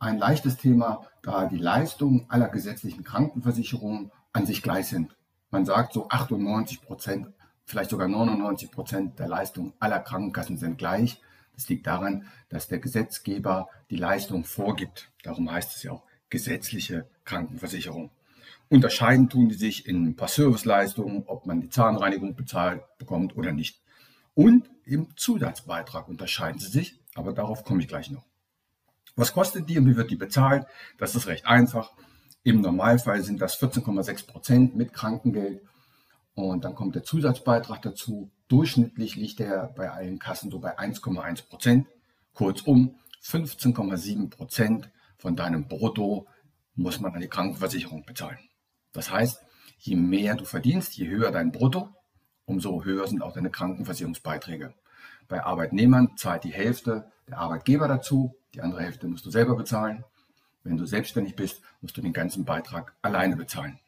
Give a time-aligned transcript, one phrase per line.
[0.00, 5.14] ein leichtes Thema, da die Leistungen aller gesetzlichen Krankenversicherungen an sich gleich sind.
[5.50, 7.28] Man sagt so 98 Prozent,
[7.64, 11.20] vielleicht sogar 99 Prozent der Leistungen aller Krankenkassen sind gleich.
[11.54, 15.10] Das liegt daran, dass der Gesetzgeber die Leistung vorgibt.
[15.22, 18.10] Darum heißt es ja auch gesetzliche Krankenversicherung.
[18.70, 23.52] Unterscheiden tun die sich in ein paar Serviceleistungen, ob man die Zahnreinigung bezahlt bekommt oder
[23.52, 23.82] nicht.
[24.34, 28.29] Und im Zusatzbeitrag unterscheiden sie sich, aber darauf komme ich gleich noch.
[29.20, 30.66] Was kostet die und wie wird die bezahlt?
[30.96, 31.92] Das ist recht einfach.
[32.42, 35.60] Im Normalfall sind das 14,6 Prozent mit Krankengeld.
[36.32, 38.30] Und dann kommt der Zusatzbeitrag dazu.
[38.48, 41.86] Durchschnittlich liegt der bei allen Kassen so bei 1,1 Prozent.
[42.32, 46.26] Kurzum, 15,7 Prozent von deinem Brutto
[46.74, 48.38] muss man an die Krankenversicherung bezahlen.
[48.92, 49.44] Das heißt,
[49.80, 51.90] je mehr du verdienst, je höher dein Brutto,
[52.46, 54.72] umso höher sind auch deine Krankenversicherungsbeiträge.
[55.28, 60.04] Bei Arbeitnehmern zahlt die Hälfte der Arbeitgeber dazu die andere Hälfte musst du selber bezahlen.
[60.62, 63.78] Wenn du selbstständig bist, musst du den ganzen Beitrag alleine bezahlen.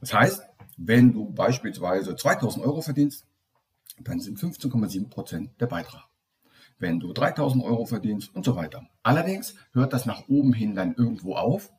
[0.00, 0.42] Das heißt,
[0.76, 3.26] wenn du beispielsweise 2000 Euro verdienst,
[4.00, 6.04] dann sind 15,7 Prozent der Beitrag.
[6.78, 8.88] Wenn du 3000 Euro verdienst und so weiter.
[9.02, 11.72] Allerdings hört das nach oben hin dann irgendwo auf.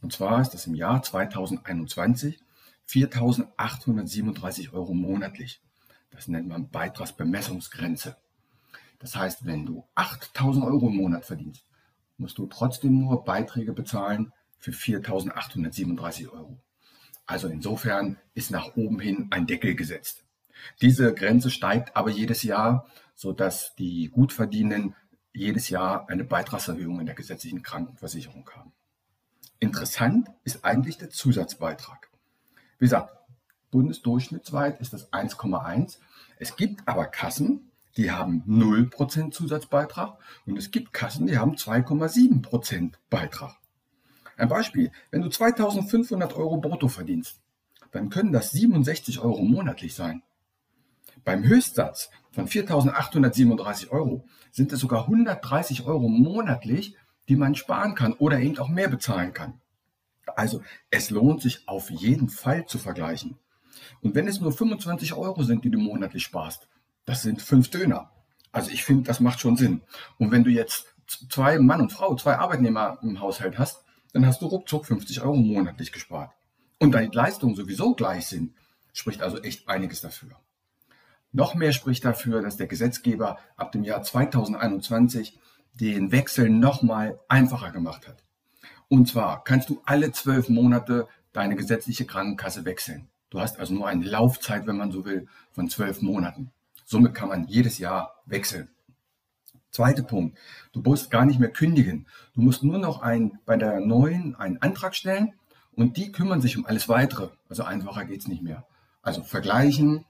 [0.00, 2.40] Und zwar ist das im Jahr 2021
[2.88, 5.60] 4.837 Euro monatlich.
[6.10, 8.16] Das nennt man Beitragsbemessungsgrenze.
[8.98, 11.64] Das heißt, wenn du 8000 Euro im Monat verdienst,
[12.18, 16.58] musst du trotzdem nur Beiträge bezahlen für 4837 Euro.
[17.26, 20.24] Also insofern ist nach oben hin ein Deckel gesetzt.
[20.80, 24.94] Diese Grenze steigt aber jedes Jahr, sodass die Gutverdienenden
[25.32, 28.72] jedes Jahr eine Beitragserhöhung in der gesetzlichen Krankenversicherung haben.
[29.58, 32.10] Interessant ist eigentlich der Zusatzbeitrag.
[32.78, 33.14] Wie gesagt,
[33.70, 35.98] bundesdurchschnittsweit ist das 1,1.
[36.38, 37.65] Es gibt aber Kassen,
[37.96, 43.56] die haben 0% Zusatzbeitrag und es gibt Kassen, die haben 2,7% Beitrag.
[44.36, 47.40] Ein Beispiel, wenn du 2500 Euro brutto verdienst,
[47.92, 50.22] dann können das 67 Euro monatlich sein.
[51.24, 56.96] Beim Höchstsatz von 4.837 Euro sind es sogar 130 Euro monatlich,
[57.28, 59.60] die man sparen kann oder eben auch mehr bezahlen kann.
[60.36, 63.38] Also es lohnt sich auf jeden Fall zu vergleichen.
[64.02, 66.68] Und wenn es nur 25 Euro sind, die du monatlich sparst,
[67.06, 68.10] das sind fünf Döner.
[68.52, 69.80] Also ich finde, das macht schon Sinn.
[70.18, 70.86] Und wenn du jetzt
[71.28, 75.36] zwei Mann und Frau, zwei Arbeitnehmer im Haushalt hast, dann hast du ruckzuck 50 Euro
[75.36, 76.32] monatlich gespart.
[76.78, 78.54] Und da die Leistungen sowieso gleich sind,
[78.92, 80.30] spricht also echt einiges dafür.
[81.32, 85.38] Noch mehr spricht dafür, dass der Gesetzgeber ab dem Jahr 2021
[85.74, 88.24] den Wechsel nochmal einfacher gemacht hat.
[88.88, 93.08] Und zwar kannst du alle zwölf Monate deine gesetzliche Krankenkasse wechseln.
[93.28, 96.52] Du hast also nur eine Laufzeit, wenn man so will, von zwölf Monaten.
[96.86, 98.70] Somit kann man jedes Jahr wechseln.
[99.70, 100.38] Zweiter Punkt.
[100.72, 102.06] Du musst gar nicht mehr kündigen.
[102.34, 105.34] Du musst nur noch ein, bei der neuen einen Antrag stellen
[105.72, 107.30] und die kümmern sich um alles weitere.
[107.48, 108.66] Also einfacher geht's nicht mehr.
[109.02, 110.04] Also vergleichen,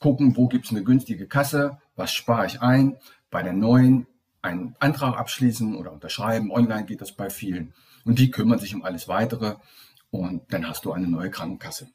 [0.00, 2.98] gucken, wo gibt's eine günstige Kasse, was spare ich ein.
[3.30, 4.06] Bei der neuen
[4.42, 6.52] einen Antrag abschließen oder unterschreiben.
[6.52, 7.72] Online geht das bei vielen.
[8.04, 9.56] Und die kümmern sich um alles weitere.
[10.10, 11.88] Und dann hast du eine neue Krankenkasse.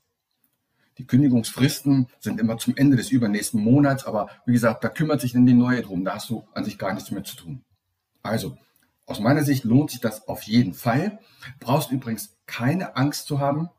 [0.98, 5.34] Die Kündigungsfristen sind immer zum Ende des übernächsten Monats, aber wie gesagt, da kümmert sich
[5.34, 6.06] dann die neue drum.
[6.06, 7.64] Da hast du an sich gar nichts mehr zu tun.
[8.22, 8.58] Also,
[9.06, 11.20] aus meiner Sicht lohnt sich das auf jeden Fall.
[11.60, 13.70] Brauchst übrigens keine Angst zu haben,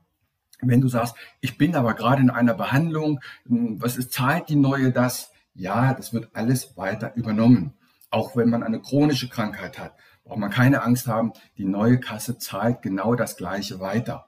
[0.60, 4.56] wenn du sagst, ich bin aber gerade in einer Behandlung, hm, was ist, zahlt die
[4.56, 5.30] neue das?
[5.54, 7.74] Ja, das wird alles weiter übernommen.
[8.10, 9.94] Auch wenn man eine chronische Krankheit hat,
[10.24, 14.26] braucht man keine Angst haben, die neue Kasse zahlt genau das Gleiche weiter.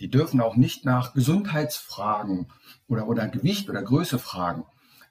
[0.00, 2.52] Die dürfen auch nicht nach Gesundheitsfragen
[2.86, 4.64] oder, oder Gewicht oder Größe fragen.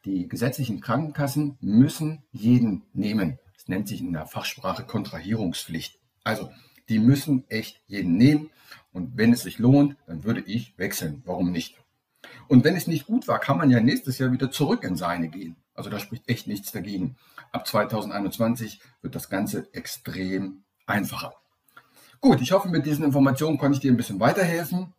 [0.05, 3.39] Die gesetzlichen Krankenkassen müssen jeden nehmen.
[3.55, 5.99] Das nennt sich in der Fachsprache Kontrahierungspflicht.
[6.23, 6.49] Also
[6.87, 8.49] die müssen echt jeden nehmen.
[8.93, 11.21] Und wenn es sich lohnt, dann würde ich wechseln.
[11.25, 11.77] Warum nicht?
[12.47, 15.27] Und wenn es nicht gut war, kann man ja nächstes Jahr wieder zurück in seine
[15.27, 15.57] gehen.
[15.73, 17.17] Also da spricht echt nichts dagegen.
[17.51, 21.33] Ab 2021 wird das Ganze extrem einfacher.
[22.27, 24.93] Gut, ich hoffe, mit diesen Informationen konnte ich dir ein bisschen weiterhelfen.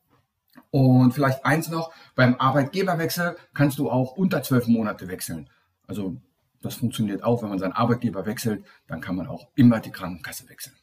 [0.71, 5.51] Und vielleicht eins noch, beim Arbeitgeberwechsel kannst du auch unter zwölf Monate wechseln.
[5.87, 6.17] Also
[6.63, 10.49] das funktioniert auch, wenn man seinen Arbeitgeber wechselt, dann kann man auch immer die Krankenkasse
[10.49, 10.75] wechseln.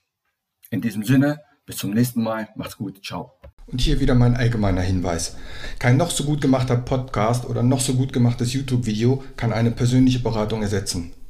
[0.69, 2.47] In diesem Sinne, bis zum nächsten Mal.
[2.55, 3.03] Macht's gut.
[3.03, 3.31] Ciao.
[3.65, 5.37] Und hier wieder mein allgemeiner Hinweis.
[5.79, 10.19] Kein noch so gut gemachter Podcast oder noch so gut gemachtes YouTube-Video kann eine persönliche
[10.19, 11.11] Beratung ersetzen.